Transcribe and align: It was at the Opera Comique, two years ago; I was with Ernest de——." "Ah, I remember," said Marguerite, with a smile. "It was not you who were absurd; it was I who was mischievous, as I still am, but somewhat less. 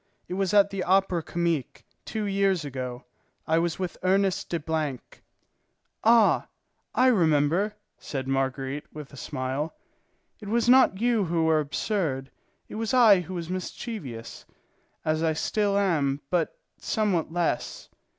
It 0.27 0.33
was 0.33 0.51
at 0.51 0.71
the 0.71 0.81
Opera 0.83 1.21
Comique, 1.21 1.85
two 2.05 2.23
years 2.25 2.65
ago; 2.65 3.05
I 3.45 3.59
was 3.59 3.77
with 3.77 3.99
Ernest 4.01 4.49
de——." 4.49 4.59
"Ah, 6.03 6.47
I 6.95 7.05
remember," 7.05 7.75
said 7.99 8.27
Marguerite, 8.27 8.85
with 8.91 9.13
a 9.13 9.15
smile. 9.15 9.75
"It 10.39 10.47
was 10.47 10.67
not 10.67 10.99
you 10.99 11.25
who 11.25 11.43
were 11.45 11.59
absurd; 11.59 12.31
it 12.67 12.75
was 12.81 12.95
I 12.95 13.19
who 13.19 13.35
was 13.35 13.51
mischievous, 13.51 14.45
as 15.05 15.21
I 15.21 15.33
still 15.33 15.77
am, 15.77 16.21
but 16.31 16.57
somewhat 16.79 17.31
less. 17.31 17.87